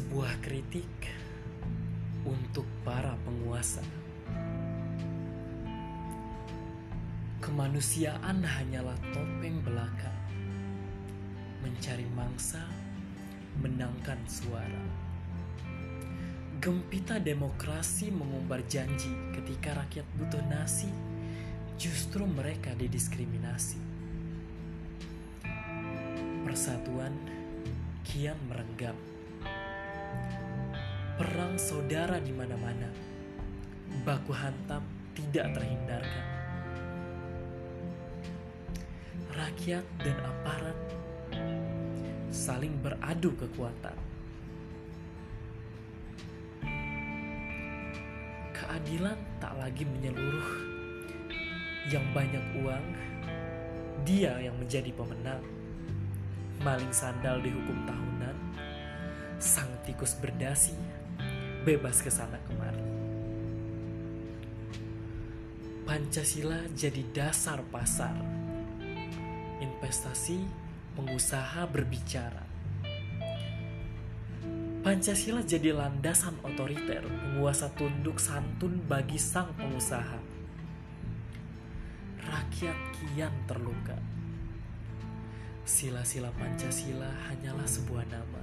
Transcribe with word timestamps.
politik 0.00 0.88
untuk 2.24 2.64
para 2.80 3.12
penguasa. 3.28 3.84
Kemanusiaan 7.44 8.40
hanyalah 8.40 8.96
topeng 9.12 9.60
belaka, 9.60 10.08
mencari 11.60 12.08
mangsa, 12.16 12.64
menangkan 13.60 14.16
suara. 14.24 14.80
Gempita 16.56 17.20
demokrasi 17.20 18.08
mengumbar 18.08 18.64
janji 18.64 19.12
ketika 19.36 19.76
rakyat 19.76 20.08
butuh 20.16 20.40
nasi, 20.48 20.88
justru 21.76 22.24
mereka 22.24 22.72
didiskriminasi. 22.80 23.76
Persatuan 26.48 27.12
kian 28.08 28.40
merenggam. 28.48 29.11
Perang 31.12 31.60
saudara 31.60 32.16
di 32.16 32.32
mana-mana, 32.32 32.88
baku 34.00 34.32
hantam 34.32 34.80
tidak 35.12 35.52
terhindarkan. 35.52 36.26
Rakyat 39.32 39.84
dan 40.00 40.16
aparat 40.24 40.78
saling 42.32 42.72
beradu 42.80 43.36
kekuatan. 43.36 43.96
Keadilan 48.56 49.20
tak 49.36 49.52
lagi 49.60 49.84
menyeluruh. 49.84 50.72
Yang 51.92 52.06
banyak 52.16 52.44
uang, 52.64 52.86
dia 54.08 54.32
yang 54.40 54.56
menjadi 54.56 54.88
pemenang. 54.96 55.44
Maling 56.64 56.94
sandal 56.94 57.42
dihukum 57.42 57.84
tahunan, 57.84 58.36
sang 59.42 59.68
tikus 59.82 60.14
berdasi, 60.16 60.78
bebas 61.62 62.02
ke 62.02 62.10
sana 62.10 62.42
kemari. 62.42 62.82
Pancasila 65.86 66.58
jadi 66.74 67.02
dasar 67.14 67.62
pasar. 67.70 68.14
Investasi, 69.62 70.42
pengusaha 70.98 71.62
berbicara. 71.70 72.42
Pancasila 74.82 75.46
jadi 75.46 75.70
landasan 75.70 76.34
otoriter, 76.42 77.06
penguasa 77.06 77.70
tunduk 77.78 78.18
santun 78.18 78.82
bagi 78.90 79.14
sang 79.14 79.54
pengusaha. 79.54 80.18
Rakyat 82.26 82.78
kian 82.98 83.34
terluka. 83.46 83.94
Sila-sila 85.62 86.34
Pancasila 86.34 87.06
hanyalah 87.30 87.66
sebuah 87.66 88.02
nama. 88.10 88.42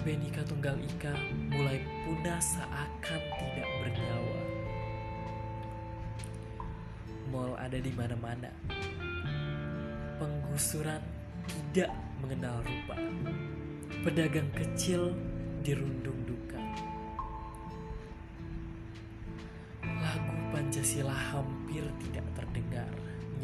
Benika 0.00 0.40
Tunggal 0.48 0.80
Ika 0.80 1.12
mulai 1.52 1.76
punah 2.08 2.40
seakan 2.40 3.20
tidak 3.36 3.68
bernyawa. 3.84 4.40
Mall 7.28 7.52
ada 7.60 7.76
di 7.76 7.92
mana-mana. 7.92 8.48
Penggusuran 10.16 11.04
tidak 11.44 11.92
mengenal 12.24 12.64
rupa. 12.64 12.96
Pedagang 14.00 14.48
kecil 14.56 15.12
dirundung 15.60 16.16
duka. 16.24 16.64
Lagu 19.84 20.32
Pancasila 20.48 21.12
hampir 21.12 21.84
tidak 22.08 22.24
terdengar. 22.32 22.88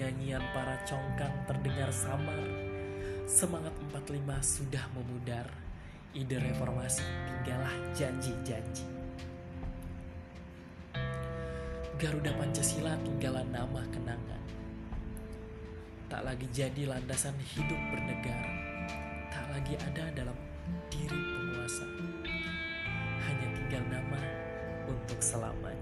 Nyanyian 0.01 0.41
para 0.57 0.81
congkang 0.89 1.37
terdengar 1.45 1.93
samar. 1.93 2.41
Semangat 3.29 3.77
45 3.93 4.25
sudah 4.41 4.85
memudar. 4.97 5.66
Ide 6.17 6.41
reformasi 6.41 7.05
tinggallah 7.29 7.77
janji-janji. 7.93 8.89
Garuda 12.01 12.33
Pancasila 12.41 12.97
tinggalan 13.05 13.45
nama 13.53 13.85
kenangan. 13.93 14.41
Tak 16.09 16.25
lagi 16.25 16.49
jadi 16.57 16.89
landasan 16.89 17.37
hidup 17.37 17.77
bernegara. 17.93 18.49
Tak 19.29 19.45
lagi 19.53 19.77
ada 19.77 20.09
dalam 20.17 20.33
diri 20.89 21.21
penguasa. 21.21 21.85
Hanya 23.29 23.49
tinggal 23.53 23.85
nama 23.85 24.21
untuk 24.89 25.21
selamanya. 25.21 25.76